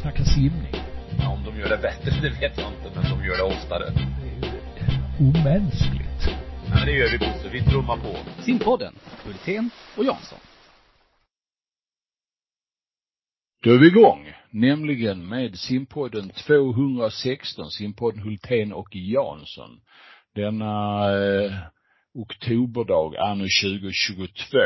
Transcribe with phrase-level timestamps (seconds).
[0.00, 0.74] snacka simning.
[1.18, 3.90] Ja, om de gör det bättre, det vet jag inte, men de gör det oftare.
[3.90, 4.50] Det är
[5.20, 6.22] ju omänskligt.
[6.66, 8.16] Ja, men det gör vi Bosse, vi trummar på.
[8.42, 8.94] Simpodden,
[9.24, 10.38] Hultén och Jansson.
[13.62, 19.80] Då är vi igång, nämligen med simpodden 216, simpodden Hultén och Jansson.
[20.34, 21.52] Denna eh,
[22.14, 24.56] oktoberdag anno 2022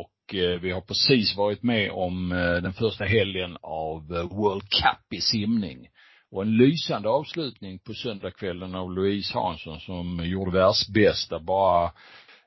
[0.00, 4.62] och eh, vi har precis varit med om eh, den första helgen av eh, World
[4.62, 5.88] Cup i simning.
[6.30, 11.92] Och en lysande avslutning på söndagskvällen av Louise Hansson som gjorde världsbästa bara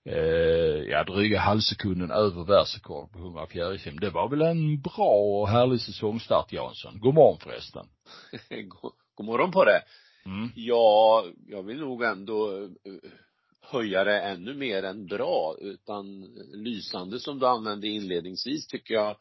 [0.05, 3.99] eh, ja, dryga halvsekunden över världsrekord på 100 fjärilsim.
[3.99, 6.99] Det var väl en bra och härlig säsongstart Jansson.
[6.99, 7.85] God morgon förresten.
[8.69, 9.81] god, god morgon på det.
[10.25, 10.49] Mm.
[10.55, 12.69] Ja, jag vill nog ändå
[13.69, 16.21] höja det ännu mer än bra, utan
[16.53, 19.17] lysande som du använde inledningsvis tycker jag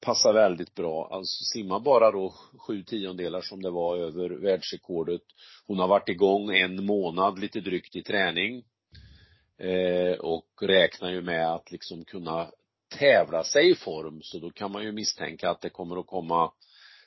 [0.00, 1.08] passar väldigt bra.
[1.12, 5.22] Alltså simma bara då sju tiondelar som det var över världsrekordet.
[5.66, 8.64] Hon har varit igång en månad lite drygt i träning.
[9.58, 12.50] Eh, och räknar ju med att liksom kunna
[12.98, 16.52] tävla sig i form, så då kan man ju misstänka att det kommer att komma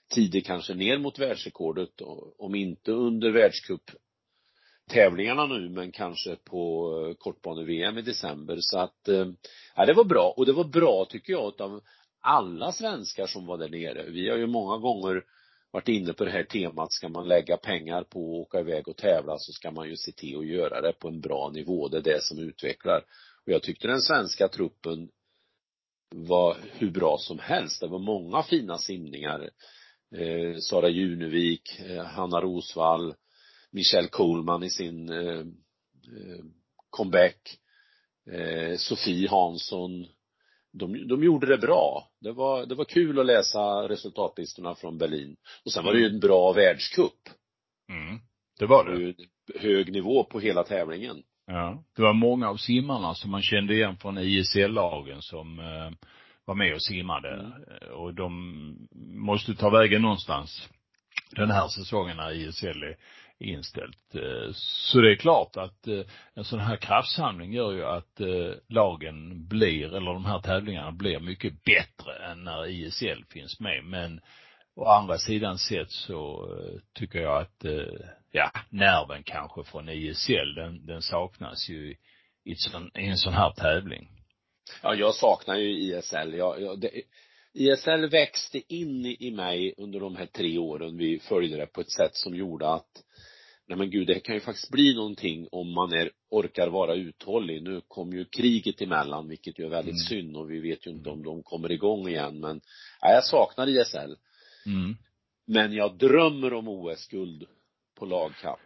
[0.10, 2.02] tider kanske ner mot världsrekordet,
[2.38, 3.92] om inte under världscup
[4.90, 9.28] tävlingarna nu men kanske på eh, kortbane-VM i december så att, eh,
[9.76, 11.82] ja det var bra och det var bra tycker jag utav
[12.22, 14.10] alla svenskar som var där nere.
[14.10, 15.24] Vi har ju många gånger
[15.72, 18.98] varit inne på det här temat, ska man lägga pengar på att åka iväg och
[18.98, 21.98] tävla så ska man ju se till att göra det på en bra nivå, det
[21.98, 22.98] är det som utvecklar.
[23.46, 25.10] Och jag tyckte den svenska truppen
[26.16, 27.82] var hur bra som helst.
[27.82, 29.50] Det var många fina simningar.
[30.16, 33.14] Eh, Sara Junevik, eh, Hanna Rosvall,
[33.72, 36.44] Michelle Coleman i sin eh, eh,
[36.90, 37.58] comeback.
[38.32, 40.06] Eh, Sofie Hansson.
[40.72, 42.08] De, de gjorde det bra.
[42.22, 45.36] Det var, det var kul att läsa resultatlistorna från Berlin.
[45.66, 47.30] Och sen var det ju en bra världscup.
[47.90, 48.20] Mm.
[48.60, 49.14] Det var det.
[49.14, 51.24] det hög nivå på hela tävlingen.
[51.46, 51.84] Ja.
[51.96, 56.10] Det var många av simmarna som man kände igen från ISL-lagen som eh,
[56.46, 57.34] var med och simmade.
[57.34, 57.94] Mm.
[57.94, 58.32] Och de
[59.16, 60.70] måste ta vägen någonstans
[61.32, 62.98] den här säsongen när ISL är
[63.40, 64.16] inställt.
[64.16, 66.02] Eh, så det är klart att eh,
[66.34, 71.20] en sån här kraftsamling gör ju att eh, lagen blir, eller de här tävlingarna blir
[71.20, 73.84] mycket bättre än när ISL finns med.
[73.84, 74.22] Men
[74.76, 76.50] å andra sidan sett så
[76.94, 77.66] tycker jag att,
[78.32, 81.92] ja, nerven kanske från ISL, den, den saknas ju
[82.46, 82.56] i,
[82.96, 84.08] i en sån här tävling.
[84.84, 86.34] Ja, jag saknar ju ISL.
[86.34, 86.92] Jag, jag, det,
[87.54, 91.92] ISL växte in i mig under de här tre åren vi följde det på ett
[91.92, 93.04] sätt som gjorde att
[93.70, 97.64] nej men gud, det kan ju faktiskt bli någonting om man är, orkar vara uthållig.
[97.64, 100.24] Nu kom ju kriget emellan, vilket ju är väldigt mm.
[100.24, 102.62] synd och vi vet ju inte om de kommer igång igen men,
[103.04, 104.16] nej, jag saknar ISL.
[104.66, 104.96] Mm.
[105.48, 107.44] Men jag drömmer om OS-guld
[108.00, 108.60] på lagkapp.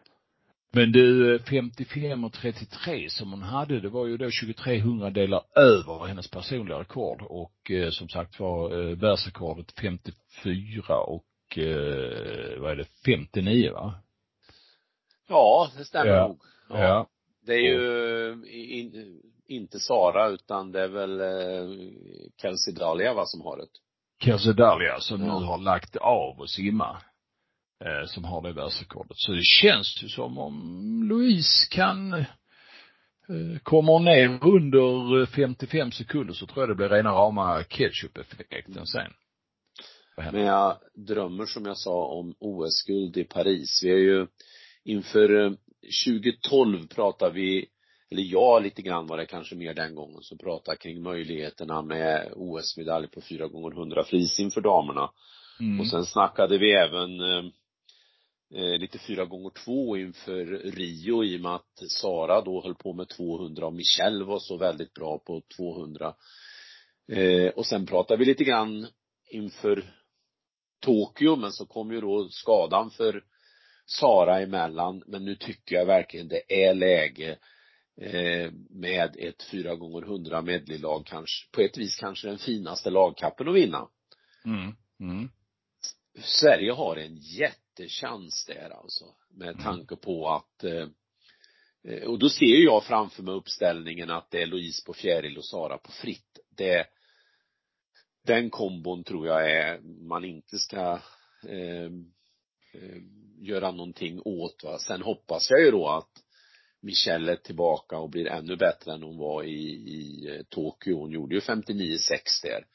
[0.76, 6.08] Men du, 55 och 33 som hon hade, det var ju då 23 hundradelar över
[6.08, 12.76] hennes personliga rekord och eh, som sagt var eh, världsrekordet 54 och eh, vad är
[12.76, 14.03] det, 59 va?
[15.28, 16.28] Ja, det stämmer ja.
[16.28, 16.40] nog.
[16.70, 16.84] Ja.
[16.84, 17.08] ja.
[17.46, 21.90] Det är ju in, inte Sara utan det är väl eh,
[22.42, 23.68] Kelsey Dahlia va som har det.
[24.26, 25.40] Kelsey Dahlia som ja.
[25.40, 26.98] nu har lagt av och simma.
[27.86, 29.18] Eh, som har det världsrekordet.
[29.18, 32.26] Så det känns ju som om Louise kan eh,
[33.64, 39.12] kommer ner under 55 sekunder så tror jag det blir rena rama ketchup-effekten sen.
[40.18, 43.84] Men jag drömmer som jag sa om OS-guld i Paris.
[43.84, 44.28] Vi är ju
[44.84, 45.58] inför
[46.06, 47.70] 2012 eh, pratar vi,
[48.12, 52.32] eller jag lite grann var det kanske mer den gången, som pratade kring möjligheterna med
[52.36, 55.12] OS-medalj på 4 gånger 100 frisim för damerna.
[55.60, 55.80] Mm.
[55.80, 57.46] Och sen snackade vi även eh,
[58.56, 60.46] eh lite 4 gånger 2 inför
[60.76, 64.58] Rio i och med att Sara då höll på med 200 och Michelle var så
[64.58, 66.14] väldigt bra på 200.
[67.12, 68.88] Eh, och sen pratade vi lite grann
[69.32, 69.84] inför
[70.80, 73.24] Tokyo, men så kom ju då skadan för
[73.86, 77.38] Sara emellan, men nu tycker jag verkligen det är läge
[78.02, 83.48] eh, med ett 4 gånger 100 medleylag kanske, på ett vis kanske den finaste lagkappen
[83.48, 83.88] att vinna.
[84.46, 84.76] Mm.
[85.00, 85.30] Mm.
[86.20, 89.64] Sverige har en jättechans där alltså, med mm.
[89.64, 90.88] tanke på att eh,
[91.88, 95.46] eh, och då ser jag framför mig uppställningen att det är Louise på fjäril och
[95.46, 96.40] Sara på fritt.
[96.50, 96.88] Det,
[98.26, 101.00] den kombon tror jag är, man inte ska
[101.48, 101.92] eh,
[102.74, 103.02] eh,
[103.44, 104.78] göra någonting åt va.
[104.80, 106.24] Sen hoppas jag ju då att
[106.82, 111.00] Michelle är tillbaka och blir ännu bättre än hon var i, i eh, Tokyo.
[111.00, 111.98] Hon gjorde ju 59-6
[112.44, 112.66] där.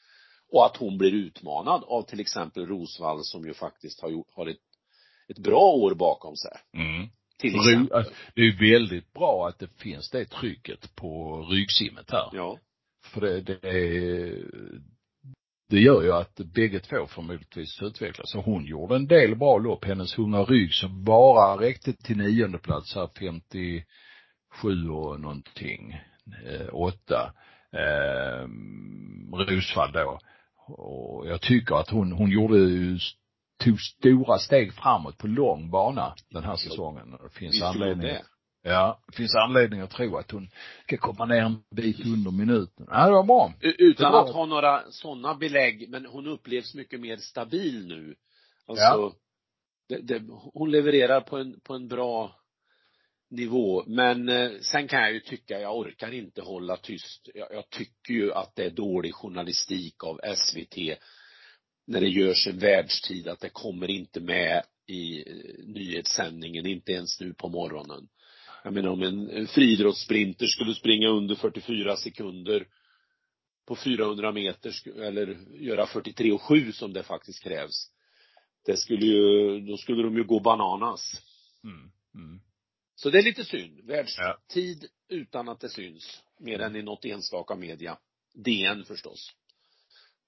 [0.51, 4.47] Och att hon blir utmanad av till exempel Rosvall som ju faktiskt har gjort, har
[4.47, 4.57] ett,
[5.27, 6.51] ett bra år bakom sig.
[6.73, 7.09] Mm.
[7.37, 7.97] Till exempel.
[7.99, 12.29] att Det är ju väldigt bra att det finns det trycket på ryggsimmet här.
[12.33, 12.59] Ja.
[13.05, 14.81] För det, det, är-
[15.69, 18.31] det gör ju att bägge två förmodligen utvecklas.
[18.31, 19.85] Så hon gjorde en del bra lopp.
[19.85, 26.01] Hennes Hunga Rygg som bara räckte till nionde plats här 57 och någonting.
[26.45, 27.33] Eh, åtta.
[27.73, 28.47] Eh,
[29.47, 30.19] Rosvall då.
[30.67, 32.99] Och jag tycker att hon, hon gjorde ju,
[33.63, 37.13] tog stora steg framåt på lång bana den här säsongen.
[37.13, 38.23] Och Det finns Visst anledning det.
[38.63, 40.49] Ja, det finns anledning att tro att hon
[40.83, 42.85] ska komma ner en bit under minuten.
[42.89, 43.53] Ja, det var bra.
[43.61, 48.15] Utan var- att ha några sådana belägg, men hon upplevs mycket mer stabil nu.
[48.67, 49.13] Alltså,
[49.89, 50.21] det, det,
[50.53, 52.35] hon levererar på en, på en bra
[53.29, 53.83] nivå.
[53.87, 57.29] Men eh, sen kan jag ju tycka, jag orkar inte hålla tyst.
[57.33, 60.77] Jag, jag tycker ju att det är dålig journalistik av SVT
[61.87, 67.19] när det görs en världstid, att det kommer inte med i eh, nyhetssändningen, inte ens
[67.21, 68.07] nu på morgonen.
[68.63, 72.67] Jag menar om en, en friidrottssprinter skulle springa under 44 sekunder
[73.67, 77.91] på 400 meter eller göra 43 och 7 som det faktiskt krävs.
[78.65, 81.13] Det skulle ju, då skulle de ju gå bananas.
[81.63, 81.91] Mm.
[82.15, 82.41] Mm.
[82.95, 83.79] Så det är lite synd.
[83.79, 83.85] Ja.
[83.85, 86.23] Världstid utan att det syns.
[86.39, 87.97] Mer än i något enstaka media.
[88.33, 89.33] DN förstås.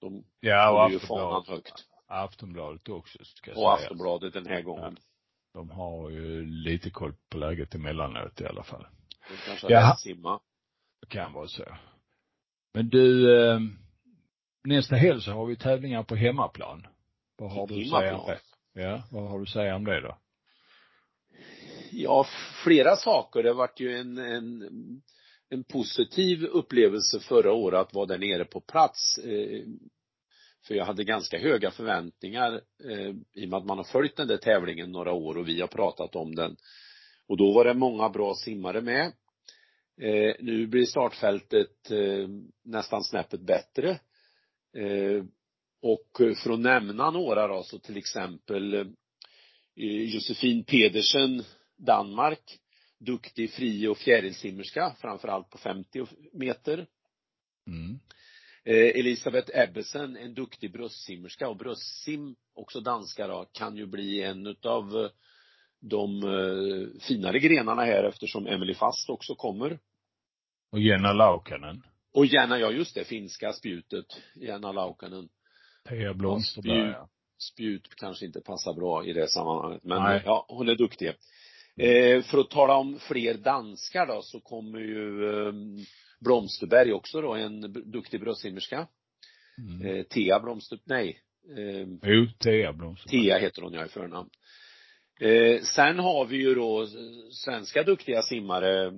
[0.00, 1.84] De Ja, och håller ju fanan högt.
[2.06, 3.86] Aftonbladet också ska jag Och säga.
[3.86, 4.96] Aftonbladet den här gången.
[5.52, 8.86] De har ju lite koll på läget emellanåt i alla fall.
[9.28, 10.40] De kanske har läst simma.
[11.00, 11.64] Det kan vara så.
[12.74, 13.60] Men du, eh,
[14.64, 16.86] nästa helg så har vi tävlingar på hemmaplan.
[17.36, 18.40] Vad har du att säga om det?
[18.82, 20.18] Ja, vad har du att säga om det då?
[21.90, 22.26] Ja,
[22.64, 23.42] flera saker.
[23.42, 24.62] Det vart ju en, en,
[25.48, 29.18] en positiv upplevelse förra året att vara där nere på plats.
[29.18, 29.64] Eh,
[30.66, 34.28] för jag hade ganska höga förväntningar eh, i och med att man har följt den
[34.28, 36.56] där tävlingen några år och vi har pratat om den.
[37.26, 39.12] Och då var det många bra simmare med.
[40.00, 42.28] Eh, nu blir startfältet eh,
[42.64, 43.90] nästan snäppet bättre.
[44.76, 45.24] Eh,
[45.82, 48.86] och för att nämna några då, så till exempel eh,
[50.14, 51.44] Josefin Pedersen,
[51.76, 52.58] Danmark.
[52.98, 56.86] Duktig fri och fjärilsimmerska, framförallt på 50 meter.
[57.66, 57.98] Mm.
[58.64, 64.46] Eh, Elisabeth Ebbesen, en duktig bröstsimmerska och bröstsim, också danska då, kan ju bli en
[64.46, 65.10] utav eh,
[65.80, 69.78] de eh, finare grenarna här eftersom Emily Fast också kommer.
[70.72, 71.82] Och Jenna Laukkanen.
[72.14, 75.28] Och gärna, ja just det, finska spjutet, Jenna Laukkanen.
[75.88, 76.80] Pia Blomsterberg.
[76.80, 76.94] spjut.
[76.96, 77.08] ja.
[77.38, 80.22] Spjut kanske inte passar bra i det sammanhanget, men Nej.
[80.24, 81.08] ja, hon är duktig.
[81.76, 85.52] Eh, för att tala om fler danskar då, så kommer ju eh,
[86.24, 87.60] Blomsterberg också då, en
[87.92, 88.88] duktig bröstsimmerska.
[89.58, 89.86] Mm.
[89.86, 91.20] Eh, Thea Blomster, nej,
[91.56, 93.22] eh, Jo, Thea Blomsterberg.
[93.22, 94.30] Thea heter hon ja i förnamn.
[95.20, 96.88] Eh, sen har vi ju då
[97.30, 98.92] svenska duktiga simmare,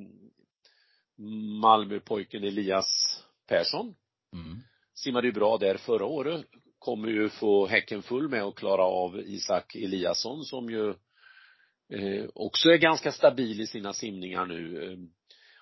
[1.61, 3.95] Malmöpojken Elias Persson.
[4.33, 4.59] Mm.
[4.95, 6.47] Simmade ju bra där förra året.
[6.79, 10.89] Kommer ju få häcken full med att klara av Isak Eliasson som ju
[11.93, 14.97] eh, också är ganska stabil i sina simningar nu.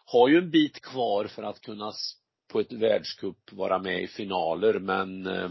[0.05, 1.93] Har ju en bit kvar för att kunna
[2.49, 5.51] på ett världscup vara med i finaler men eh,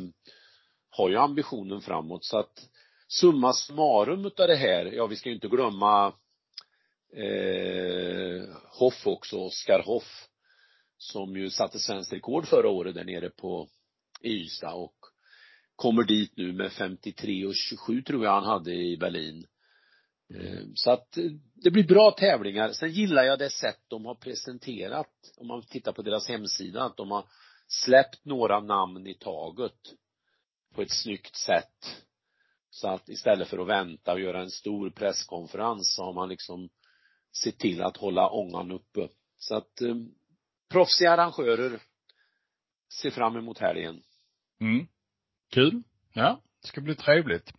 [0.90, 2.70] har ju ambitionen framåt så att
[3.08, 6.14] summa summarum utav det här, ja vi ska ju inte glömma
[7.16, 8.44] eh,
[8.80, 10.28] Hoff också, Oskar Hoff
[10.98, 13.68] som ju satte svenskt rekord förra året där nere på
[14.24, 14.96] Ystad och
[15.76, 19.46] kommer dit nu med 53 och 27 tror jag han hade i Berlin.
[20.36, 21.24] Eh, Så att eh,
[21.54, 22.72] det blir bra tävlingar.
[22.72, 26.98] Sen gillar jag det sätt de har presenterat, om man tittar på deras hemsida, att
[26.98, 27.26] de har
[27.68, 29.94] släppt några namn i taget
[30.76, 32.04] på ett snyggt sätt.
[32.70, 36.70] Så att istället för att vänta och göra en stor presskonferens så har man liksom
[37.44, 39.10] sett till att hålla ångan uppe.
[39.38, 39.96] Så att eh,
[40.70, 41.82] proffsiga arrangörer
[43.02, 44.04] ser fram emot helgen.
[44.60, 44.88] Mm.
[45.50, 45.84] Kul.
[46.14, 47.54] Ja, det ska bli trevligt.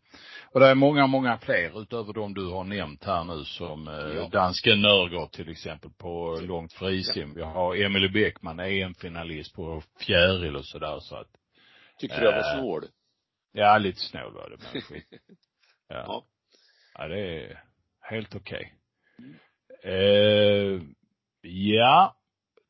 [0.54, 3.94] Och det är många, många fler utöver de du har nämnt här nu som eh,
[3.94, 4.28] Ja.
[4.28, 7.34] dansken Nörgaard till exempel på långt frisim.
[7.34, 11.28] Vi har Emily Bäckman, EM-finalist på fjäril och sådär så att,
[11.98, 12.84] Tyckte du jag var Eh, snål?
[13.52, 15.06] ja lite snål var det men skit.
[15.88, 16.04] Ja.
[16.06, 16.24] Ja.
[16.98, 17.08] ja.
[17.08, 17.62] det är
[18.00, 18.74] helt okej.
[19.84, 20.80] Eh,
[21.42, 22.16] ja,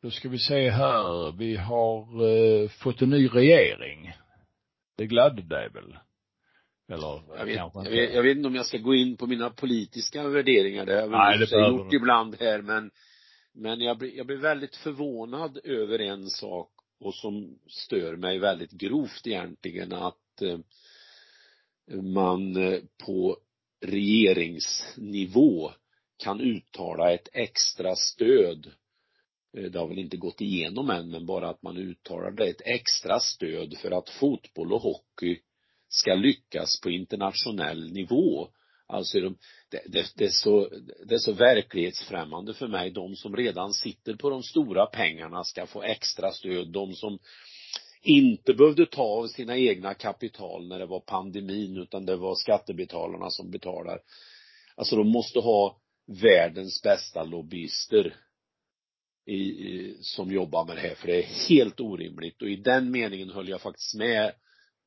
[0.03, 1.33] då ska vi se här.
[1.39, 4.13] Vi har eh, fått en ny regering.
[4.97, 5.99] Det gladde dig väl?
[6.93, 7.91] Eller Jag vet, jag, inte?
[7.91, 11.01] vet, jag vet inte om jag ska gå in på mina politiska värderingar, det har
[11.01, 12.91] jag Nej, det behöver gjort ibland här, men
[13.55, 16.71] men jag blir, jag blir väldigt förvånad över en sak
[17.01, 20.59] och som stör mig väldigt grovt egentligen att eh,
[22.03, 23.37] man eh, på
[23.81, 25.73] regeringsnivå
[26.17, 28.71] kan uttala ett extra stöd
[29.57, 32.63] eh, det har väl inte gått igenom än, men bara att man uttalar det, ett
[32.65, 35.41] extra stöd för att fotboll och hockey
[35.95, 38.49] ska lyckas på internationell nivå.
[38.87, 39.35] Alltså det,
[39.87, 40.69] det, det, är så,
[41.07, 42.91] det är så verklighetsfrämmande för mig.
[42.91, 46.73] De som redan sitter på de stora pengarna ska få extra stöd.
[46.73, 47.19] De som
[48.03, 53.31] inte behövde ta av sina egna kapital när det var pandemin utan det var skattebetalarna
[53.31, 54.01] som betalar.
[54.75, 55.81] Alltså de måste ha
[56.23, 58.17] världens bästa lobbyister
[59.27, 62.91] i, i, som jobbar med det här för det är helt orimligt och i den
[62.91, 64.33] meningen höll jag faktiskt med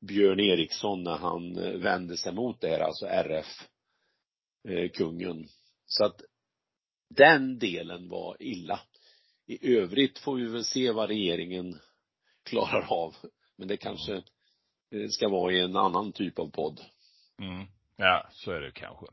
[0.00, 3.68] Björn Eriksson när han eh, vände sig mot det här, alltså RF
[4.68, 5.48] eh, kungen.
[5.86, 6.20] Så att
[7.08, 8.80] den delen var illa.
[9.46, 11.80] I övrigt får vi väl se vad regeringen
[12.42, 13.14] klarar av.
[13.56, 14.14] Men det kanske
[14.90, 16.80] eh, ska vara i en annan typ av podd.
[17.38, 17.66] Mm.
[17.96, 19.06] Ja, så är det kanske.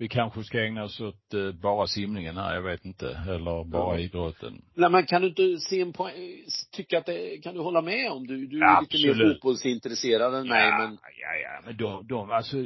[0.00, 3.94] Vi kanske ska ägna oss åt eh, bara simningen här, jag vet inte, eller bara
[3.94, 3.98] ja.
[3.98, 4.62] idrotten.
[4.74, 6.14] Nej men kan du inte se en poäng,
[6.72, 10.34] tycka att det, kan du hålla med om du, du är ja, lite mer fotbollsintresserad
[10.34, 12.56] än ja, mig men Ja, ja, men de, de, alltså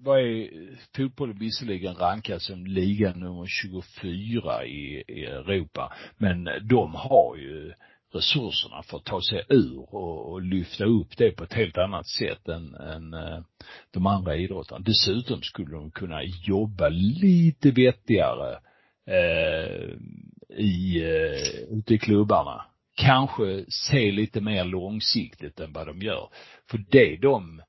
[0.00, 0.48] vad är,
[0.96, 7.72] fotboll är visserligen rankad som liga nummer 24 i, i Europa, men de har ju
[8.14, 12.06] resurserna för att ta sig ur och, och lyfta upp det på ett helt annat
[12.06, 13.38] sätt än, än eh,
[13.90, 14.84] de andra idrottarna.
[14.84, 16.88] Dessutom skulle de kunna jobba
[17.22, 18.58] lite vettigare
[19.06, 19.90] eh,
[20.58, 22.64] i, eh, ute i klubbarna.
[22.96, 26.28] Kanske se lite mer långsiktigt än vad de gör.
[26.70, 27.62] För det de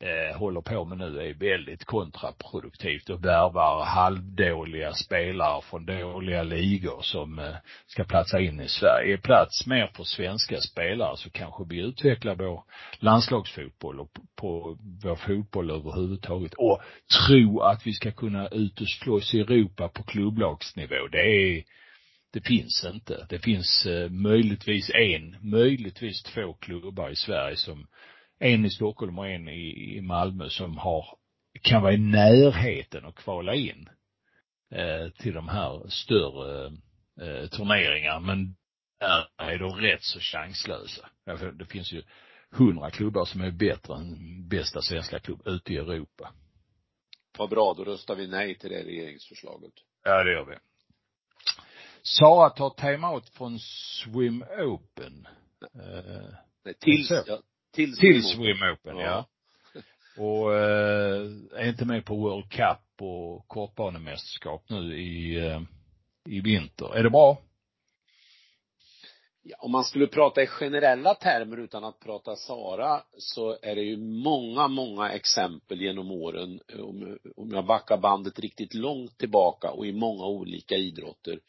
[0.00, 7.00] eh, håller på med nu är väldigt kontraproduktivt och värvar halvdåliga spelare från dåliga ligor
[7.02, 7.54] som eh,
[7.86, 9.12] ska platsa in i Sverige.
[9.12, 12.64] Är Plats mer för svenska spelare så kanske vi utvecklar vår
[12.98, 16.80] landslagsfotboll och på vår fotboll överhuvudtaget och
[17.26, 21.08] tro att vi ska kunna ut och slåss i Europa på klubblagsnivå.
[21.12, 21.64] Det är
[22.32, 23.26] det finns inte.
[23.28, 27.86] Det finns eh, möjligtvis en, möjligtvis två klubbar i Sverige som
[28.38, 31.06] en i Stockholm och en i, i Malmö som har,
[31.62, 33.88] kan vara i närheten att kvala in
[34.70, 36.66] eh, till de här större
[37.20, 38.20] eh, turneringarna.
[38.20, 38.56] Men
[39.00, 41.08] där är de rätt så chanslösa.
[41.58, 42.02] Det finns ju
[42.50, 46.32] hundra klubbar som är bättre än bästa svenska klubb ute i Europa.
[47.38, 49.72] Vad bra, då röstar vi nej till det regeringsförslaget.
[50.04, 50.56] Ja, det gör vi.
[52.02, 55.28] Sara tar timeout från Swim Open.
[55.74, 57.38] Eh, nej, tills, ja,
[57.76, 59.04] till, till Swim Open, ja.
[59.04, 59.26] ja.
[60.22, 65.60] Och eh, är inte med på World Cup och kortbanemästerskap nu i, eh,
[66.28, 66.96] i vinter.
[66.96, 67.38] Är det bra?
[69.42, 73.82] Ja, om man skulle prata i generella termer utan att prata Sara så är det
[73.82, 79.86] ju många, många exempel genom åren, om, om jag backar bandet riktigt långt tillbaka och
[79.86, 81.40] i många olika idrotter,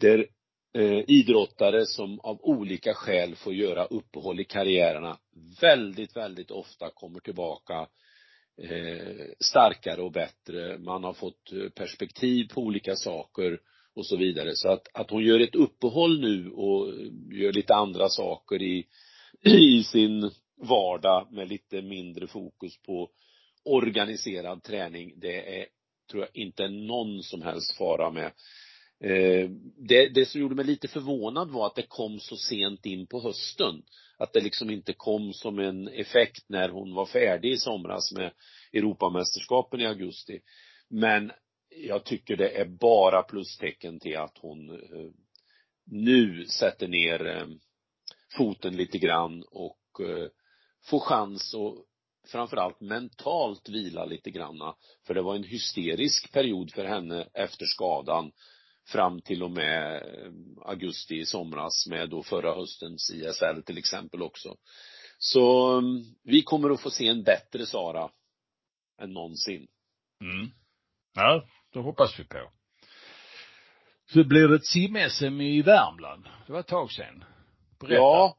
[0.00, 0.26] där
[0.74, 5.18] eh, idrottare som av olika skäl får göra uppehåll i karriärerna
[5.60, 7.88] väldigt, väldigt ofta kommer tillbaka
[8.62, 10.78] eh, starkare och bättre.
[10.78, 13.60] Man har fått eh, perspektiv på olika saker
[13.94, 14.50] och så vidare.
[14.54, 16.94] Så att, att hon gör ett uppehåll nu och
[17.32, 18.86] gör lite andra saker i,
[19.44, 23.10] i sin vardag med lite mindre fokus på
[23.64, 25.66] organiserad träning, det är,
[26.10, 28.32] tror jag inte någon som helst fara med.
[29.02, 33.06] Eh, det, det som gjorde mig lite förvånad var att det kom så sent in
[33.06, 33.82] på hösten.
[34.18, 38.32] Att det liksom inte kom som en effekt när hon var färdig i somras med
[38.72, 40.40] Europamästerskapen i augusti.
[40.88, 41.32] Men
[41.76, 45.10] jag tycker det är bara plustecken till att hon eh,
[45.86, 47.46] nu sätter ner eh,
[48.36, 49.78] foten lite grann och
[50.84, 51.86] får chans att
[52.30, 54.74] framförallt mentalt vila lite granna.
[55.06, 58.32] För det var en hysterisk period för henne efter skadan
[58.88, 60.32] fram till och med eh,
[60.64, 64.56] augusti i somras med då förra höstens ISL till exempel också.
[65.18, 68.10] Så mm, vi kommer att få se en bättre Sara
[69.02, 69.66] än någonsin.
[70.20, 70.50] Mm.
[71.14, 72.50] Ja, det hoppas vi på.
[74.12, 76.28] Så blir det ett sim-SM i Värmland.
[76.46, 77.24] Det var ett tag sedan.
[77.80, 77.94] Berätta.
[77.94, 78.36] Ja.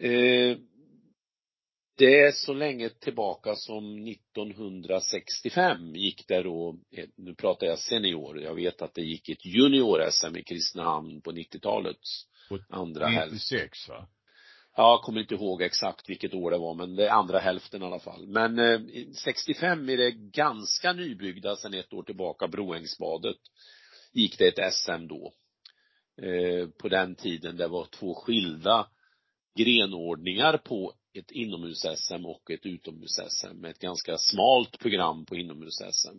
[0.00, 0.56] Eh,
[1.96, 6.78] det är så länge tillbaka som 1965 gick det då,
[7.16, 12.26] nu pratar jag senior, jag vet att det gick ett junior-SM i Kristinehamn på 90-talets
[12.68, 13.32] andra hälft.
[13.32, 14.08] 96 va?
[14.76, 17.82] Ja, jag kommer inte ihåg exakt vilket år det var, men det är andra hälften
[17.82, 18.26] i alla fall.
[18.26, 18.80] Men eh,
[19.24, 23.36] 65 är det ganska nybyggda sedan ett år tillbaka, Broängsbadet,
[24.12, 25.32] gick det ett SM då.
[26.22, 28.86] Eh, på den tiden det var två skilda
[29.58, 36.18] grenordningar på ett inomhus-SM och ett utomhus-SM med ett ganska smalt program på inomhus-SM.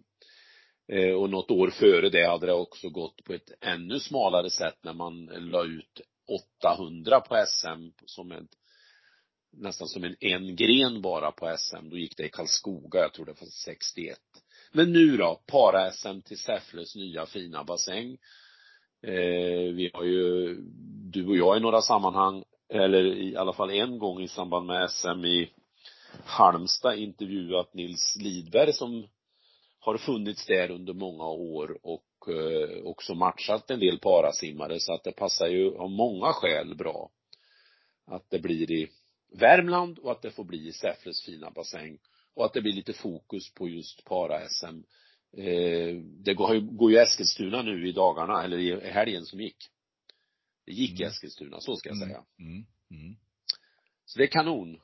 [0.92, 4.77] Eh, och något år före det hade det också gått på ett ännu smalare sätt
[4.84, 6.01] när man la ut
[6.63, 8.50] 800 på SM som ett
[9.51, 11.89] nästan som en, en gren bara på SM.
[11.89, 14.18] Då gick det i Karlskoga, jag tror det var 61.
[14.72, 18.18] Men nu då, para-SM till Säffles nya fina bassäng.
[19.01, 20.56] Eh, vi har ju,
[21.12, 24.91] du och jag i några sammanhang, eller i alla fall en gång i samband med
[24.91, 25.50] SM i
[26.25, 29.07] Halmstad intervjuat Nils Lidberg som
[29.79, 35.03] har funnits där under många år och eh, också matchat en del parasimmare så att
[35.03, 37.09] det passar ju av många skäl bra
[38.05, 38.89] att det blir i
[39.31, 41.97] Värmland och att det får bli i Säffles fina bassäng
[42.36, 44.83] och att det blir lite fokus på just para-SM.
[45.38, 49.57] Eh, det går ju, går ju Eskilstuna nu i dagarna, eller i helgen som gick.
[50.67, 51.01] Det gick mm.
[51.01, 52.09] i Eskilstuna, så ska jag mm.
[52.09, 52.24] säga.
[52.39, 52.65] Mm.
[52.91, 53.15] Mm.
[54.05, 54.79] Så det är kanon.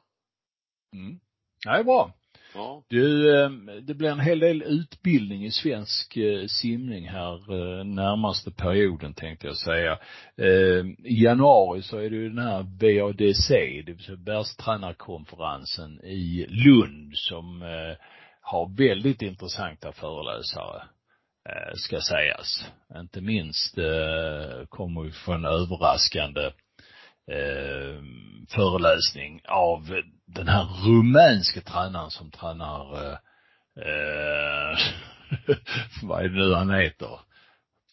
[0.94, 1.20] Mm.
[1.66, 2.14] Ja, det är bra.
[2.54, 2.84] Ja.
[2.88, 8.52] Du, ehm, det blir en hel del utbildning i svensk eh, simning här eh, närmaste
[8.52, 10.00] perioden tänkte jag säga.
[10.38, 13.54] Ehm, I januari så är det ju den här BADC,
[13.86, 17.98] det vill säga världstränarkonferensen i Lund som eh,
[18.42, 20.84] har väldigt intressanta föreläsare
[21.76, 22.66] ska sägas.
[22.96, 23.76] Inte minst
[24.70, 26.52] kommer vi få en överraskande
[27.28, 28.04] eh,
[28.50, 33.18] föreläsning av den här rumänske tränaren som tränar, eh,
[33.76, 34.78] eh
[36.04, 37.20] vad är det nu han heter?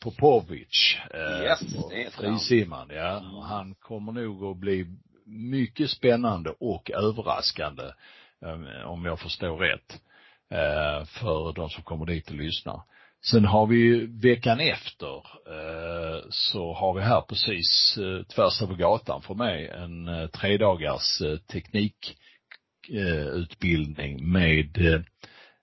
[0.03, 0.97] Popovic.
[1.15, 3.19] Eh, yes, det är Frisimmaren, ja.
[3.19, 3.35] Mm.
[3.35, 4.87] Han kommer nog att bli
[5.27, 7.83] mycket spännande och överraskande,
[8.43, 10.01] eh, om jag förstår rätt,
[10.51, 12.83] eh, för de som kommer dit och lyssnar.
[13.23, 15.15] Sen har vi veckan efter
[15.47, 21.23] eh, så har vi här precis eh, tvärs över gatan för mig en eh, tredagars
[21.53, 24.79] teknikutbildning med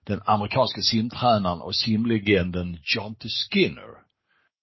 [0.06, 3.98] den amerikanska simtränaren och simlegenden Jonty Skinner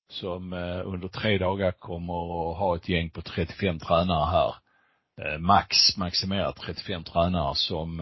[0.10, 0.53] som
[0.86, 4.55] under tre dagar kommer att ha ett gäng på 35 tränare här.
[5.39, 8.01] Max, maximerat 35 tränare som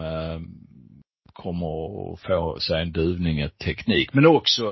[1.34, 4.14] kommer att få sig en duvning i teknik.
[4.14, 4.66] Men också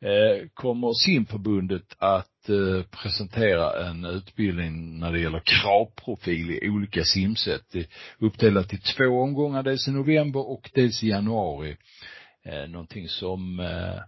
[0.00, 7.74] eh, kommer simförbundet att eh, presentera en utbildning när det gäller kravprofil i olika simsätt.
[8.18, 11.76] Uppdelat i två omgångar, dels i november och dels i januari.
[12.44, 14.00] Eh, någonting som eh,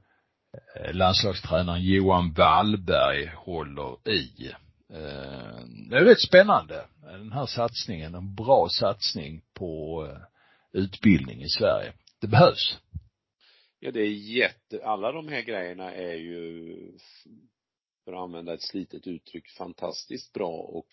[0.92, 4.50] landslagstränaren Johan Wallberg håller i.
[4.92, 10.18] Eh, det är rätt spännande, den här satsningen, en bra satsning på eh,
[10.74, 11.92] utbildning i Sverige.
[12.20, 12.78] Det behövs.
[13.80, 16.76] Ja, det är jätte, alla de här grejerna är ju,
[18.04, 20.87] för att använda ett slitet uttryck, fantastiskt bra och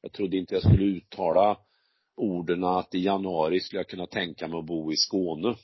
[0.00, 1.58] jag trodde inte jag skulle uttala
[2.16, 5.56] orden att i januari skulle jag kunna tänka mig att bo i Skåne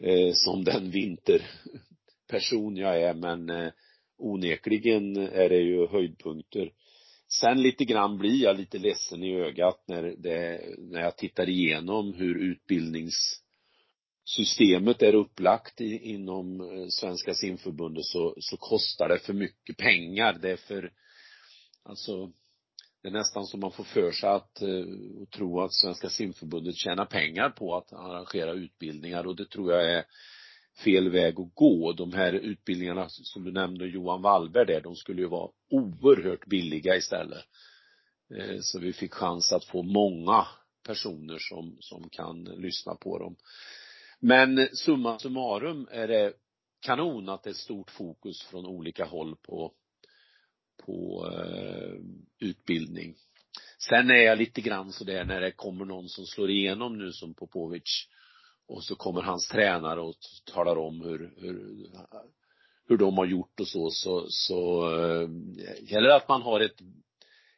[0.00, 3.72] eh, som den vinterperson jag är men eh,
[4.18, 6.72] onekligen är det ju höjdpunkter
[7.32, 12.14] Sen lite grann blir jag lite ledsen i ögat när det, när jag tittar igenom
[12.14, 19.76] hur utbildningssystemet är upplagt i, inom eh, Svenska simförbundet så, så kostar det för mycket
[19.76, 20.38] pengar.
[20.42, 20.92] Det är för,
[21.82, 22.32] alltså,
[23.02, 24.84] det är nästan som man får för sig att eh,
[25.22, 29.92] och tro att Svenska simförbundet tjänar pengar på att arrangera utbildningar och det tror jag
[29.92, 30.04] är
[30.84, 31.92] fel väg att gå.
[31.92, 36.96] De här utbildningarna som du nämnde, Johan Wallberg där, de skulle ju vara oerhört billiga
[36.96, 37.44] istället.
[38.34, 40.46] Eh, så vi fick chans att få många
[40.86, 43.36] personer som, som kan lyssna på dem.
[44.20, 46.32] Men summa summarum är det
[46.80, 49.72] kanon att det är stort fokus från olika håll på,
[50.86, 51.94] på eh,
[52.38, 53.14] utbildning.
[53.88, 57.34] Sen är jag lite grann sådär när det kommer någon som slår igenom nu som
[57.34, 58.08] Popovic
[58.70, 60.14] och så kommer hans tränare och
[60.52, 61.86] talar om hur, hur,
[62.86, 65.28] hur de har gjort och så, så, så äh,
[65.80, 66.80] gäller det att man har ett,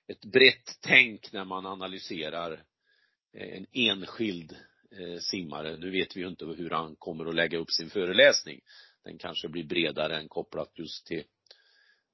[0.07, 2.53] ett brett tänk när man analyserar
[3.33, 4.57] eh, en enskild
[4.91, 5.77] eh, simmare.
[5.77, 8.61] Nu vet vi ju inte hur han kommer att lägga upp sin föreläsning.
[9.05, 11.25] Den kanske blir bredare än kopplat just till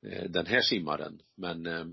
[0.06, 1.20] eh, den här simmaren.
[1.37, 1.87] Men eh,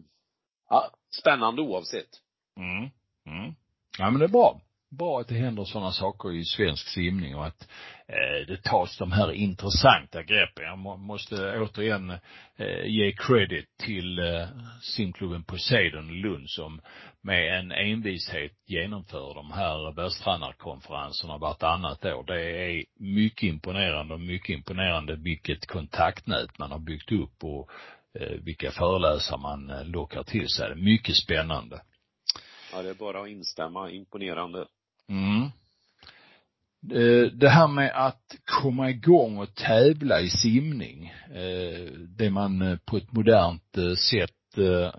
[0.69, 2.09] ja, spännande oavsett.
[2.57, 2.89] Mm.
[3.37, 3.55] Mm.
[3.97, 7.45] Ja men det är bra bra att det händer sådana saker i svensk simning och
[7.45, 7.67] att
[8.07, 10.63] eh, det tas de här intressanta greppen.
[10.63, 12.09] Jag måste återigen
[12.55, 14.47] eh, ge credit till eh,
[14.81, 16.81] simklubben Poseidon i Lund som
[17.21, 22.23] med en envishet genomför de här världstränarkonferenserna vartannat år.
[22.27, 27.69] Det är mycket imponerande och mycket imponerande vilket kontaktnät man har byggt upp och
[28.19, 30.75] eh, vilka föreläsare man eh, lockar till sig.
[30.75, 31.81] Mycket spännande.
[32.75, 33.89] Ja, det är bara att instämma.
[33.89, 34.65] Imponerande.
[35.09, 35.49] Mm.
[37.39, 42.97] Det här med att komma igång och tävla i simning, eh, det man eh, på
[42.97, 44.31] ett modernt eh, sätt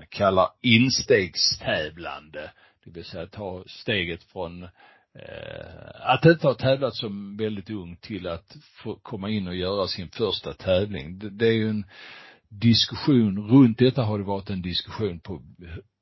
[0.09, 2.51] kallar instegstävlande.
[2.85, 4.69] Det vill säga ta steget från
[5.95, 10.09] att inte ha tävlat som väldigt ung till att få komma in och göra sin
[10.09, 11.19] första tävling.
[11.39, 11.85] Det är ju en
[12.49, 15.43] diskussion, runt detta har det varit en diskussion på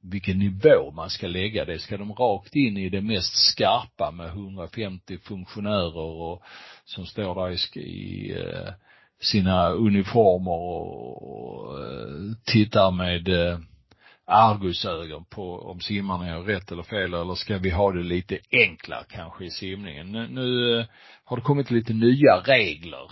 [0.05, 1.79] vilken nivå man ska lägga det.
[1.79, 6.43] Ska de rakt in i det mest skarpa med 150 funktionärer och
[6.85, 8.73] som står där i, i eh,
[9.21, 13.59] sina uniformer och, och eh, tittar med eh,
[14.27, 19.05] argusögon på om simmarna gör rätt eller fel eller ska vi ha det lite enklare
[19.09, 20.13] kanske i simningen.
[20.13, 20.87] Nu, nu
[21.25, 23.11] har det kommit lite nya regler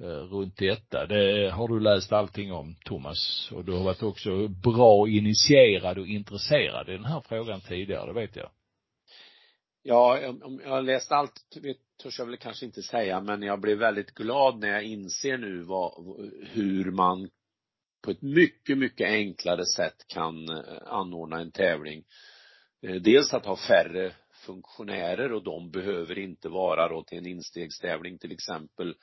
[0.00, 1.06] Eh, runt detta.
[1.06, 3.50] Det har du läst allting om, Thomas.
[3.52, 8.20] Och du har varit också bra initierad och intresserad i den här frågan tidigare, det
[8.20, 8.50] vet jag.
[9.82, 11.32] Ja, om jag har läst allt,
[11.62, 15.38] det törs jag väl kanske inte säga, men jag blev väldigt glad när jag inser
[15.38, 15.92] nu vad,
[16.50, 17.28] hur man
[18.04, 22.04] på ett mycket, mycket enklare sätt kan eh, anordna en tävling.
[22.82, 24.12] Eh, dels att ha färre
[24.46, 28.94] funktionärer och de behöver inte vara då till en instegstävling till exempel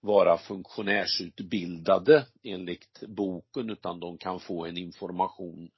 [0.00, 5.70] vara funktionärsutbildade enligt boken utan de kan få en information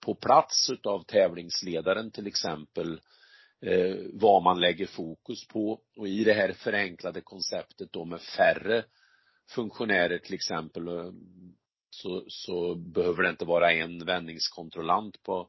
[0.00, 3.00] på plats utav tävlingsledaren till exempel
[3.60, 5.80] eh, vad man lägger fokus på.
[5.96, 8.84] Och i det här förenklade konceptet då med färre
[9.50, 11.12] funktionärer till exempel eh,
[11.90, 15.48] så, så behöver det inte vara en vändningskontrollant på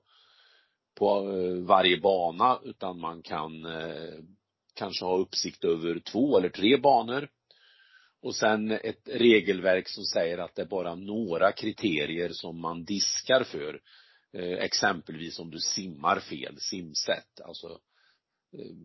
[0.97, 4.13] på eh, varje bana utan man kan eh,
[4.73, 7.29] kanske ha uppsikt över två eller tre banor
[8.21, 13.43] och sen ett regelverk som säger att det är bara några kriterier som man diskar
[13.43, 13.81] för.
[14.33, 17.67] Eh, exempelvis om du simmar fel, simsätt, alltså
[18.53, 18.75] eh,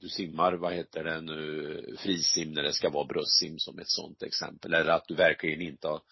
[0.00, 4.22] du simmar, vad heter det nu, frisim när det ska vara bröstsim som ett sånt
[4.22, 4.74] exempel.
[4.74, 6.02] Eller att du verkligen inte har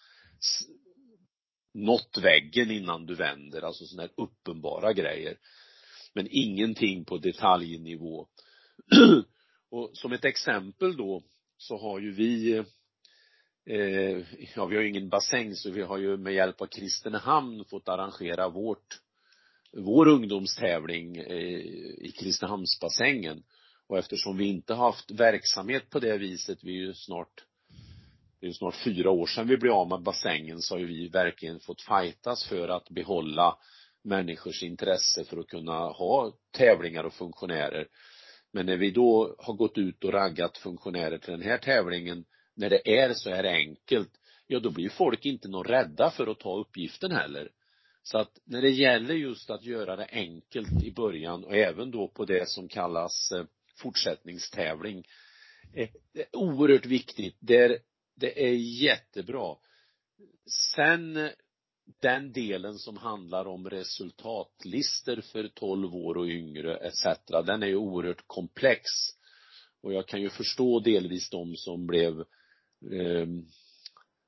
[1.73, 5.37] nått väggen innan du vänder, alltså sådana här uppenbara grejer.
[6.13, 8.27] Men ingenting på detaljnivå.
[9.69, 11.23] och som ett exempel då
[11.59, 12.53] så har ju vi
[13.65, 14.17] eh,
[14.55, 17.89] ja, vi har ju ingen bassäng så vi har ju med hjälp av Kristinehamn fått
[17.89, 19.01] arrangera vårt
[19.71, 21.59] vår ungdomstävling eh,
[21.99, 23.43] i Kristinehamnsbassängen.
[23.87, 27.45] Och eftersom vi inte haft verksamhet på det viset, vi är ju snart
[28.41, 31.07] det är snart fyra år sedan vi blev av med bassängen så har ju vi
[31.07, 33.57] verkligen fått fightas för att behålla
[34.03, 37.87] människors intresse för att kunna ha tävlingar och funktionärer
[38.51, 42.69] men när vi då har gått ut och raggat funktionärer till den här tävlingen, när
[42.69, 44.11] det är så här enkelt,
[44.47, 47.51] ja då blir folk inte någon rädda för att ta uppgiften heller.
[48.03, 52.07] Så att när det gäller just att göra det enkelt i början och även då
[52.07, 53.45] på det som kallas eh,
[53.77, 55.07] fortsättningstävling,
[55.73, 57.37] eh, det är oerhört viktigt.
[57.39, 57.79] Det är,
[58.15, 59.55] det är jättebra.
[60.73, 61.29] Sen
[62.01, 67.05] den delen som handlar om resultatlister för 12 år och yngre etc.
[67.45, 68.83] Den är ju oerhört komplex.
[69.83, 72.19] Och jag kan ju förstå delvis de som blev
[72.91, 73.27] eh,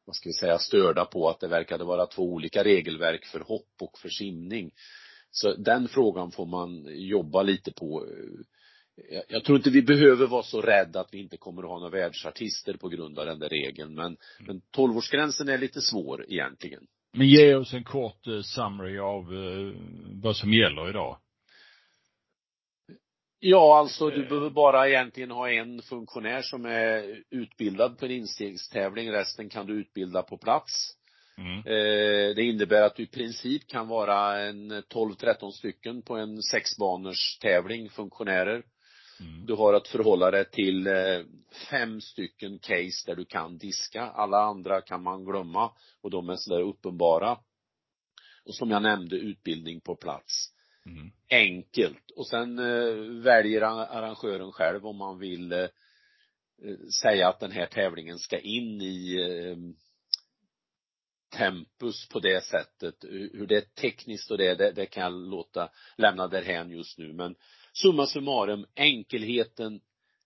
[0.05, 3.75] vad ska vi säga, störda på att det verkade vara två olika regelverk för hopp
[3.81, 4.71] och för simning.
[5.31, 8.07] Så den frågan får man jobba lite på.
[9.27, 11.99] Jag tror inte vi behöver vara så rädda att vi inte kommer att ha några
[11.99, 16.87] världsartister på grund av den där regeln, men, men 12-årsgränsen är lite svår egentligen.
[17.13, 19.73] Men ge oss en kort uh, summary av uh,
[20.21, 21.17] vad som gäller idag.
[23.43, 29.11] Ja, alltså du behöver bara egentligen ha en funktionär som är utbildad på en instegstävling.
[29.11, 30.97] Resten kan du utbilda på plats.
[31.37, 31.57] Mm.
[31.57, 37.37] Eh, det innebär att du i princip kan vara en 12-13 stycken på en sexbaners
[37.39, 38.63] tävling, funktionärer.
[39.21, 39.45] Mm.
[39.45, 41.21] Du har att förhålla dig till eh,
[41.69, 44.01] fem stycken case där du kan diska.
[44.01, 47.37] Alla andra kan man glömma och de är sådär uppenbara.
[48.45, 50.53] Och som jag nämnde, utbildning på plats.
[50.85, 51.11] Mm.
[51.29, 52.11] Enkelt.
[52.15, 55.67] Och sen eh, väljer arrangören själv om man vill eh,
[57.01, 59.17] säga att den här tävlingen ska in i
[61.31, 62.95] tempus på det sättet.
[63.33, 67.13] Hur det är tekniskt och det, det, det kan jag låta lämna därhän just nu.
[67.13, 67.35] Men
[67.73, 69.81] summa summarum, enkelheten,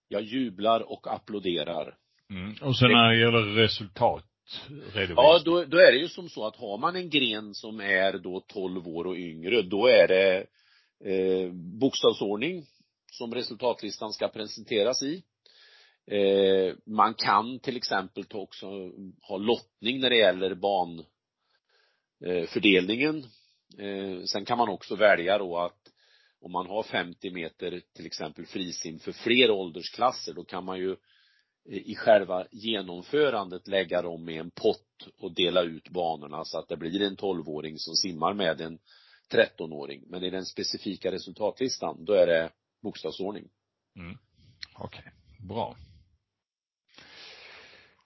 [0.08, 1.98] jag jublar och applåderar.
[2.30, 2.56] Mm.
[2.62, 4.26] Och sen när det gäller resultat
[5.16, 8.14] Ja, då, då är det ju som så att har man en gren som är
[8.14, 10.46] då 12 år och yngre, då är det
[11.12, 12.66] eh, bokstavsordning
[13.12, 15.24] som resultatlistan ska presenteras i.
[16.12, 18.68] Eh, man kan till exempel också
[19.22, 20.56] ha lottning när det gäller
[22.22, 23.18] banfördelningen.
[23.80, 25.92] Eh, sen kan man också välja då att
[26.46, 30.92] om man har 50 meter till exempel frisim för fler åldersklasser, då kan man ju
[31.70, 36.68] eh, i själva genomförandet lägga dem i en pott och dela ut banorna så att
[36.68, 38.80] det blir en 12-åring som simmar med en
[39.32, 40.04] 13-åring.
[40.08, 42.50] Men i den specifika resultatlistan, då är det
[42.84, 43.50] bokstavsordning.
[43.96, 44.18] Mm.
[44.76, 45.48] Okej, okay.
[45.48, 45.78] bra.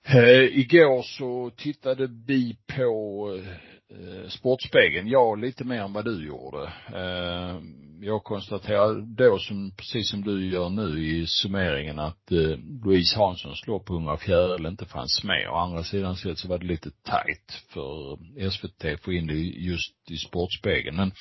[0.05, 6.27] Eh, igår så tittade vi på eh, Eh, sportspegeln, ja lite mer än vad du
[6.27, 6.73] gjorde.
[6.93, 7.59] Eh,
[8.01, 13.67] jag konstaterar då som, precis som du gör nu i summeringen att eh, Louise Hanssons
[13.67, 15.49] lopp på Unga fjäril inte fanns med.
[15.49, 18.17] Å andra sidan sett så var det lite tajt för
[18.49, 20.95] SVT att få in det just i Sportspegeln.
[20.95, 21.11] Men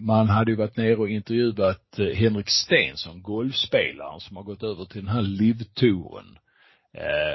[0.00, 5.04] man hade ju varit nere och intervjuat Henrik Stensson, golfspelaren som har gått över till
[5.04, 6.38] den här livtouren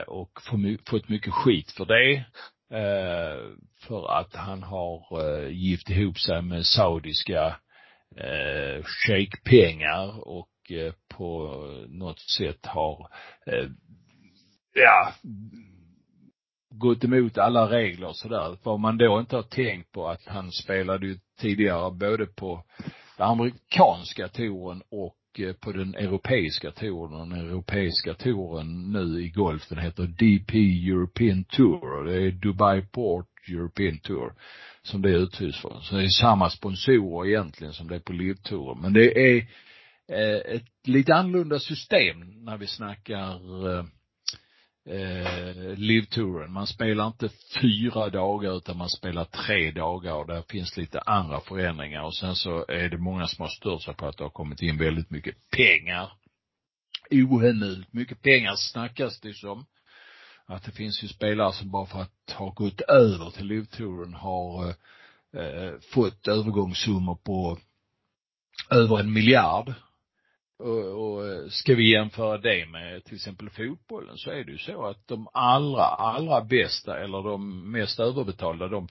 [0.08, 0.42] och
[0.90, 2.26] fått mycket skit för det.
[2.72, 3.38] Eh,
[3.88, 7.56] för att han har eh, gift ihop sig med saudiska
[8.18, 11.48] eh, shejkpengar och eh, på
[11.88, 13.10] något sätt har,
[13.46, 13.70] eh,
[14.74, 15.14] ja,
[16.70, 18.58] gått emot alla regler och sådär.
[18.64, 22.64] Vad man då inte har tänkt på att han spelade ju tidigare både på
[23.18, 27.30] den amerikanska touren och Eh, på den europeiska touren.
[27.30, 30.54] Den europeiska touren nu i golf, den heter DP
[30.90, 34.34] European Tour och det är Dubai Port European Tour
[34.84, 35.80] som det är uthus för.
[35.82, 38.82] Så det är samma sponsorer egentligen som det är på livtouren.
[38.82, 39.38] Men det är
[40.12, 43.86] eh, ett lite annorlunda system när vi snackar eh,
[44.86, 46.50] eh, eh.
[46.50, 47.30] Man spelar inte
[47.62, 52.36] fyra dagar utan man spelar tre dagar och där finns lite andra förändringar och sen
[52.36, 55.10] så är det många som har stört sig på att det har kommit in väldigt
[55.10, 56.12] mycket pengar.
[57.12, 59.66] Ohemult mycket pengar snackas det som.
[60.46, 64.68] Att det finns ju spelare som bara för att ha gått över till livtouren har
[64.68, 64.76] eh,
[65.42, 67.58] eh fått övergångssummor på
[68.70, 69.74] över en miljard
[70.62, 74.58] och, och eh, ska vi jämföra det med till exempel fotbollen så är det ju
[74.58, 78.88] så att de allra, allra bästa eller de mest överbetalda, de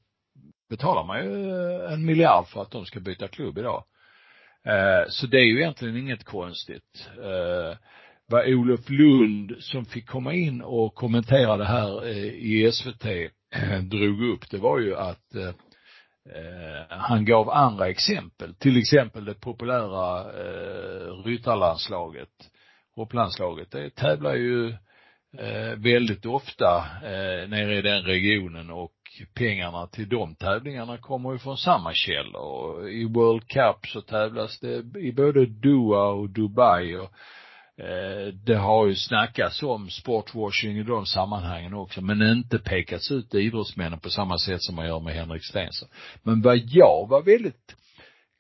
[0.69, 3.85] betalar man ju eh, en miljard för att de ska byta klubb idag.
[4.65, 7.09] Eh, så det är ju egentligen inget konstigt.
[8.27, 13.05] Vad Olof Lund som fick komma in och kommentera det här i SVT
[13.91, 15.35] drog upp, det var ju att
[16.29, 22.29] Eh, han gav andra exempel, till exempel det populära eh, ryttarlandslaget,
[22.97, 23.71] hopplandslaget.
[23.71, 24.69] Det tävlar ju
[25.39, 28.93] eh, väldigt ofta eh, nere i den regionen och
[29.35, 32.89] pengarna till de tävlingarna kommer ju från samma källor.
[32.89, 37.13] I World Cup så tävlas det i både Doha och Dubai och
[37.81, 43.35] Eh, det har ju snackats om sportwashing i de sammanhangen också, men inte pekats ut
[43.35, 45.89] idrottsmännen på samma sätt som man gör med Henrik Stenson.
[46.23, 47.77] Men vad jag var väldigt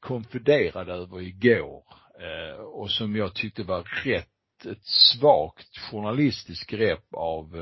[0.00, 1.82] konfunderad över igår,
[2.20, 7.56] eh, och som jag tyckte var rätt, ett svagt journalistiskt grepp av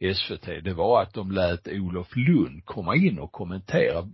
[0.00, 4.08] eh, SVT, det var att de lät Olof Lund komma in och kommentera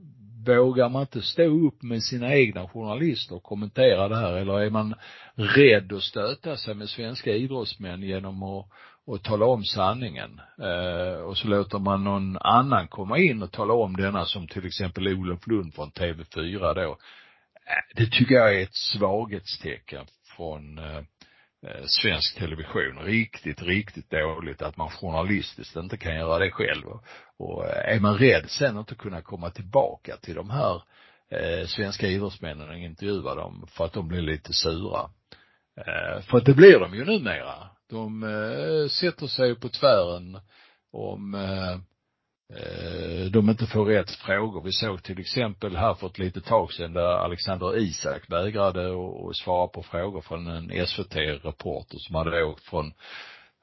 [0.44, 4.70] vågar man inte stå upp med sina egna journalister och kommentera det här eller är
[4.70, 4.94] man
[5.34, 8.66] rädd att stöta sig med svenska idrottsmän genom att,
[9.14, 10.40] att tala om sanningen.
[10.60, 14.66] Eh, och så låter man någon annan komma in och tala om denna som till
[14.66, 16.80] exempel Olof Lund från TV4 då.
[16.80, 16.96] Eh,
[17.96, 20.04] det tycker jag är ett svaghetstecken
[20.36, 21.02] från Eh,
[21.64, 22.98] Eh, svensk television.
[22.98, 26.84] Riktigt, riktigt dåligt att man journalistiskt inte kan göra det själv.
[27.38, 30.82] Och eh, är man rädd sen att inte kunna komma tillbaka till de här
[31.30, 35.10] eh, svenska idrottsmännen och intervjua dem för att de blir lite sura.
[35.76, 37.54] Eh, för att det blir de ju numera.
[37.90, 40.40] De eh, sätter sig på tvären
[40.92, 41.78] om Eh,
[42.56, 44.62] Eh, de inte får rätt frågor.
[44.64, 48.88] Vi såg till exempel här för ett litet tag sedan där Alexander Isak vägrade
[49.28, 52.92] att svara på frågor från en SVT-reporter som hade åkt från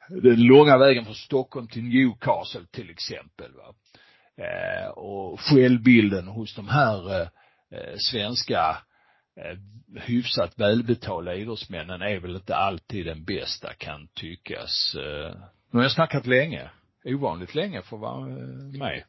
[0.10, 3.52] den långa vägen från Stockholm till Newcastle till exempel.
[3.52, 3.74] Va?
[4.46, 7.28] Eh, och självbilden hos de här eh,
[7.98, 8.78] svenska
[10.00, 14.96] hyfsat välbetalda idrottsmännen är väl inte alltid den bästa kan tyckas.
[15.72, 16.70] Nu har jag snackat länge
[17.06, 19.04] ovanligt länge för att vara eh, med.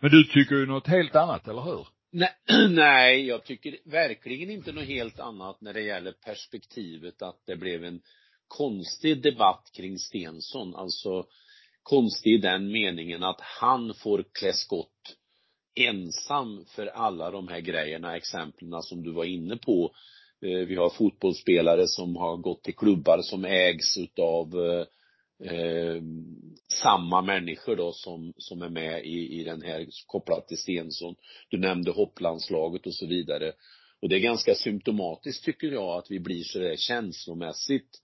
[0.00, 1.86] Men du tycker ju något helt annat, eller hur?
[2.10, 2.32] Nej,
[2.70, 7.84] nej, jag tycker verkligen inte något helt annat när det gäller perspektivet att det blev
[7.84, 8.00] en
[8.48, 10.74] konstig debatt kring Stensson.
[10.74, 11.26] Alltså
[11.82, 15.16] konstig i den meningen att han får klä skott
[15.74, 19.94] ensam för alla de här grejerna, exemplen som du var inne på.
[20.42, 24.86] Eh, vi har fotbollsspelare som har gått till klubbar som ägs utav eh,
[25.44, 26.02] eh,
[26.82, 31.14] samma människor då som, som är med i, i den här kopplat till Stensson.
[31.48, 33.52] Du nämnde hopplandslaget och så vidare.
[34.00, 38.00] Och det är ganska symptomatiskt tycker jag att vi blir så där känslomässigt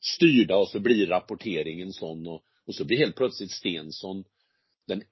[0.00, 4.24] styrda och så blir rapporteringen sån och, och så blir helt plötsligt Stensson
[4.86, 5.02] den,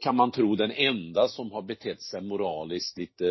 [0.00, 3.24] kan man tro, den enda som har betett sig moraliskt lite,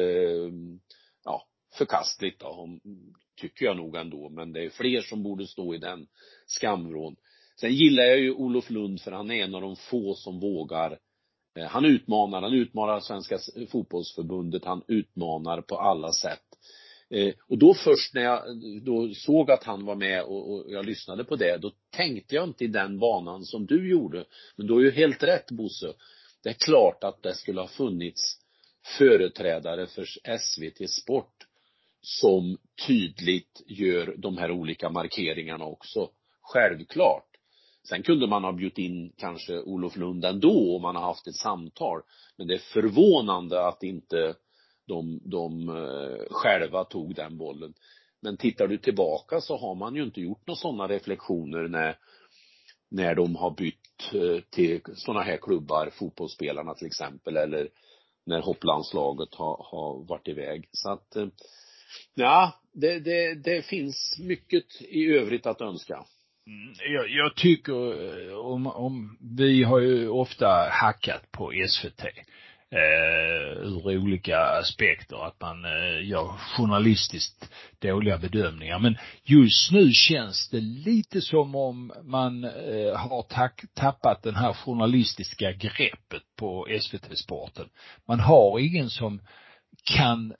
[1.23, 2.79] ja, förkastligt då,
[3.35, 6.07] tycker jag nog ändå, men det är fler som borde stå i den
[6.45, 7.15] skamvrån.
[7.61, 10.97] Sen gillar jag ju Olof Lund för han är en av de få som vågar
[11.57, 13.39] eh, han utmanar, han utmanar Svenska
[13.71, 16.43] fotbollsförbundet, han utmanar på alla sätt.
[17.09, 18.43] Eh, och då först när jag
[18.83, 22.43] då såg att han var med och, och, jag lyssnade på det, då tänkte jag
[22.43, 24.25] inte i den banan som du gjorde.
[24.55, 25.93] Men du har ju helt rätt Bosse.
[26.43, 28.37] Det är klart att det skulle ha funnits
[28.97, 30.05] företrädare för
[30.37, 31.47] SVT Sport
[32.01, 36.09] som tydligt gör de här olika markeringarna också.
[36.41, 37.30] Självklart.
[37.89, 41.35] Sen kunde man ha bjudit in kanske Olof Lund ändå om man har haft ett
[41.35, 42.01] samtal.
[42.37, 44.35] Men det är förvånande att inte
[44.87, 47.73] de, de eh, själva tog den bollen.
[48.21, 51.97] Men tittar du tillbaka så har man ju inte gjort några sådana reflektioner när,
[52.91, 57.69] när de har bytt eh, till sådana här klubbar, fotbollsspelarna till exempel, eller
[58.25, 60.69] när hopplandslaget har, har varit iväg.
[60.71, 61.27] Så att, eh,
[62.13, 66.05] ja, det, det, det finns mycket i övrigt att önska.
[66.47, 72.03] Mm, jag, jag tycker eh, om, om, vi har ju ofta hackat på SVT
[72.71, 76.27] eh, ur olika aspekter, att man eh, gör
[76.57, 78.79] journalistiskt dåliga bedömningar.
[78.79, 84.53] Men just nu känns det lite som om man eh, har tack, tappat den här
[84.53, 87.69] journalistiska greppet på SVT-sporten.
[88.07, 89.21] Man har ingen som
[89.83, 90.37] kan eh,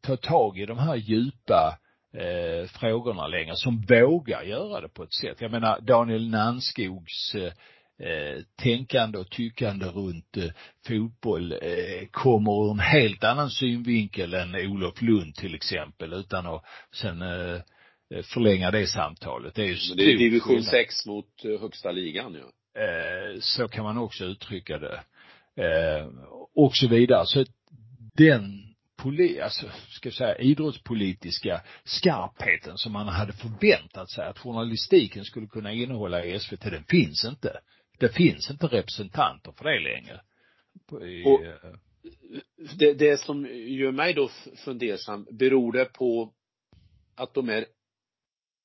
[0.00, 1.78] ta tag i de här djupa
[2.14, 5.40] eh, frågorna längre, som vågar göra det på ett sätt.
[5.40, 7.52] Jag menar Daniel Nanskogs eh,
[8.08, 10.50] eh, tänkande och tyckande runt eh,
[10.86, 16.64] fotboll eh, kommer ur en helt annan synvinkel än Olof Lund till exempel utan att
[16.94, 17.60] sen eh,
[18.14, 19.54] eh förlänga det samtalet.
[19.54, 22.40] Det är ju det är division 6 mot eh, högsta ligan ju.
[22.40, 22.52] Ja.
[22.78, 25.00] Eh, så kan man också uttrycka det.
[25.56, 26.06] Eh,
[26.54, 27.26] och så vidare.
[27.26, 27.44] Så
[28.14, 28.67] den
[29.02, 35.46] poli, alltså, ska jag säga, idrottspolitiska skarpheten som man hade förväntat sig att journalistiken skulle
[35.46, 37.60] kunna innehålla i SVT, den finns inte
[37.98, 40.20] det finns inte representanter för det längre.
[41.06, 41.74] I, och eh,
[42.78, 44.30] det, det som gör mig då
[44.64, 46.34] fundersam, beror det på
[47.16, 47.66] att de är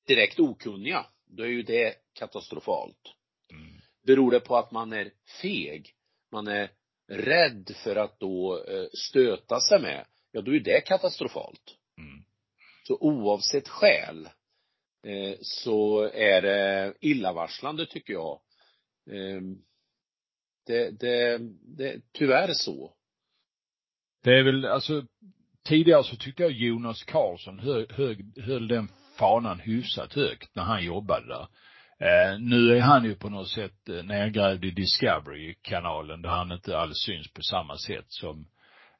[0.06, 1.06] direkt okunniga?
[1.26, 3.14] Då är ju det katastrofalt.
[3.50, 3.80] Mm.
[4.06, 5.10] Beror det på att man är
[5.42, 5.90] feg?
[6.32, 6.70] Man är
[7.08, 10.06] rädd för att då eh, stöta sig med?
[10.34, 11.76] Ja, då är det katastrofalt.
[11.98, 12.24] Mm.
[12.86, 14.28] Så oavsett skäl
[15.06, 18.40] eh, så är det illavarslande tycker jag
[19.10, 19.58] Ehm,
[20.66, 21.38] det, det,
[21.76, 22.92] det, tyvärr så.
[24.22, 25.06] Det är väl, alltså,
[25.64, 30.84] tidigare så tyckte jag Jonas Karlsson hög, hög, höll den fanan hyfsat högt när han
[30.84, 31.48] jobbade där.
[31.98, 36.78] Eh, nu är han ju på något sätt eh, nedgrävd i Discovery-kanalen där han inte
[36.78, 38.46] alls syns på samma sätt som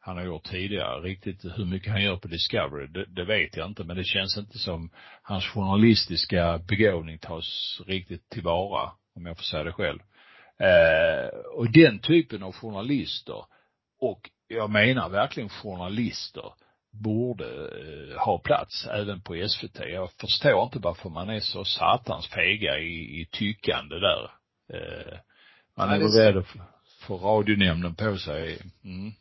[0.04, 1.00] han har gjort tidigare.
[1.00, 4.36] Riktigt hur mycket han gör på Discovery, det, det, vet jag inte, men det känns
[4.36, 4.90] inte som
[5.22, 9.98] hans journalistiska begåvning tas riktigt tillvara om jag får säga det själv.
[10.58, 13.44] Eh, och den typen av journalister,
[14.00, 16.52] och jag menar verkligen journalister,
[16.92, 19.78] borde eh, ha plats även på SVT.
[19.78, 24.30] Jag förstår inte varför man är så satans fega i, i tyckande där.
[24.72, 25.18] Eh,
[25.76, 26.44] man är väl rädd
[27.00, 28.58] få radionämnden på sig.
[28.84, 29.12] Mm.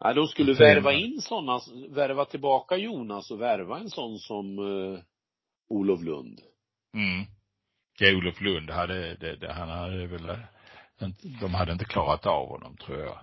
[0.00, 5.00] Ja, de skulle värva in sådana, värva tillbaka Jonas och värva en sån som uh,
[5.68, 6.40] Olof Lund.
[6.94, 7.26] Mm.
[7.98, 10.38] Ja, Olof Lund hade, det, det, han hade väl,
[11.40, 13.18] de hade inte klarat av honom tror jag.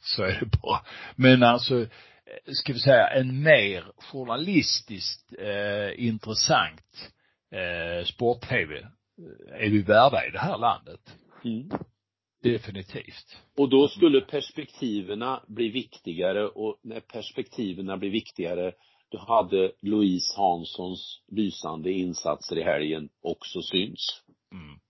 [0.00, 0.80] Så är det bara.
[1.16, 1.86] Men alltså,
[2.46, 7.12] ska vi säga en mer journalistiskt eh, intressant
[7.50, 11.00] eh, sport-tv eh, är vi värda i det här landet.
[11.44, 11.70] Mm.
[12.42, 13.42] Definitivt.
[13.56, 18.72] Och då skulle perspektiverna bli viktigare och när perspektiverna blir viktigare
[19.08, 24.22] då hade Louise Hanssons lysande insatser i helgen också syns.
[24.52, 24.80] Mm.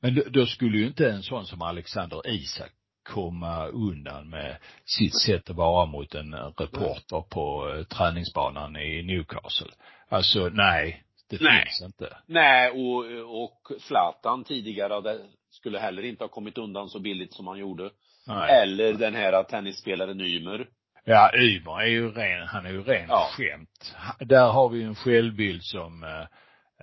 [0.00, 2.72] Men då skulle ju inte en sån som Alexander Isak
[3.08, 9.72] komma undan med sitt sätt att vara mot en reporter på eh, träningsbanan i Newcastle.
[10.08, 11.64] Alltså nej, det nej.
[11.64, 12.16] finns inte.
[12.26, 13.04] Nej, och,
[13.44, 15.18] och Zlatan tidigare
[15.56, 17.90] skulle heller inte ha kommit undan så billigt som han gjorde.
[18.26, 18.62] Nej.
[18.62, 20.68] Eller den här tennisspelaren Ymer.
[21.04, 23.28] Ja, Ymer är ju ren, han är ju ren ja.
[23.32, 23.96] skämt.
[24.18, 26.20] Där har vi en självbild som eh,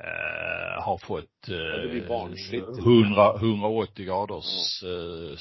[0.05, 1.55] eh har fått eh,
[2.79, 5.37] 100, 180 graders eh,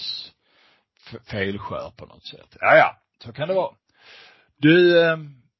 [1.30, 2.56] felskär på något sätt.
[2.60, 3.74] Ja, ja, så kan det vara.
[4.56, 5.18] Du, eh,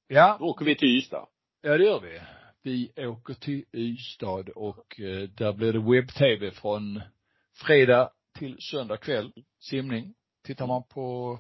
[0.09, 0.37] ja.
[0.41, 1.27] Då åker vi till Ystad.
[1.63, 2.21] Ja, det gör vi.
[2.63, 7.03] Vi åker till Ystad och eh, där blir det webb-tv från
[7.55, 9.33] fredag till söndag kväll.
[9.61, 10.15] Simning.
[10.47, 11.39] Tittar man på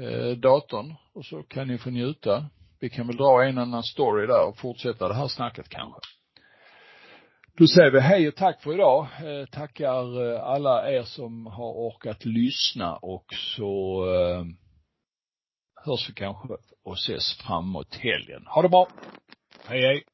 [0.00, 2.46] eh, datorn och så kan ni få njuta.
[2.80, 6.00] Vi kan väl dra en annan story där och fortsätta det här snacket kanske.
[7.58, 9.02] Då säger vi hej och tack för idag.
[9.02, 13.24] Eh, tackar eh, alla er som har orkat lyssna och
[13.56, 14.44] så eh,
[15.84, 16.48] hörs vi kanske
[16.84, 18.46] och ses framåt helgen.
[18.46, 18.88] Ha det bra.
[19.66, 20.04] Hej hej.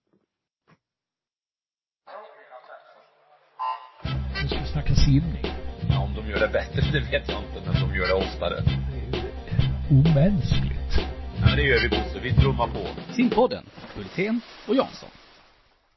[4.75, 5.47] Snacka simning.
[5.89, 8.63] Ja, om de gör det bättre, det vet jag inte, men de gör det oftare.
[8.65, 10.93] Det är ju omänskligt.
[11.37, 12.19] Ja, men det gör vi Bosse.
[12.23, 12.87] Vi trummar på.
[13.13, 13.65] Simpodden,
[13.95, 15.09] Hultén och Jansson.